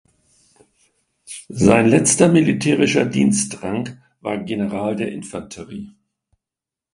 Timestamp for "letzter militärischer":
1.87-3.05